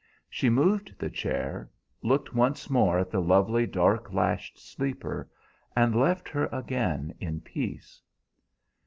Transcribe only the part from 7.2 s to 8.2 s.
peace.